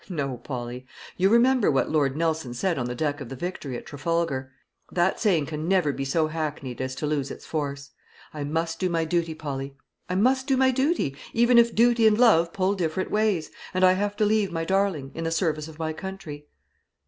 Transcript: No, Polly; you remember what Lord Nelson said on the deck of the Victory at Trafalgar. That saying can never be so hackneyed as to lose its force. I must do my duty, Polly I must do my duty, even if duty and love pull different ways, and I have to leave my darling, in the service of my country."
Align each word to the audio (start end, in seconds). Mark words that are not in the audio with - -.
No, 0.09 0.37
Polly; 0.37 0.87
you 1.15 1.29
remember 1.29 1.69
what 1.69 1.91
Lord 1.91 2.17
Nelson 2.17 2.55
said 2.55 2.79
on 2.79 2.87
the 2.87 2.95
deck 2.95 3.21
of 3.21 3.29
the 3.29 3.35
Victory 3.35 3.77
at 3.77 3.85
Trafalgar. 3.85 4.51
That 4.91 5.19
saying 5.19 5.45
can 5.45 5.67
never 5.67 5.93
be 5.93 6.05
so 6.05 6.25
hackneyed 6.25 6.81
as 6.81 6.95
to 6.95 7.05
lose 7.05 7.29
its 7.29 7.45
force. 7.45 7.91
I 8.33 8.43
must 8.43 8.79
do 8.79 8.89
my 8.89 9.05
duty, 9.05 9.35
Polly 9.35 9.75
I 10.09 10.15
must 10.15 10.47
do 10.47 10.57
my 10.57 10.71
duty, 10.71 11.15
even 11.33 11.59
if 11.59 11.75
duty 11.75 12.07
and 12.07 12.17
love 12.17 12.51
pull 12.51 12.73
different 12.73 13.11
ways, 13.11 13.51
and 13.75 13.83
I 13.83 13.91
have 13.91 14.17
to 14.17 14.25
leave 14.25 14.51
my 14.51 14.65
darling, 14.65 15.11
in 15.13 15.23
the 15.23 15.29
service 15.29 15.67
of 15.67 15.77
my 15.77 15.93
country." 15.93 16.47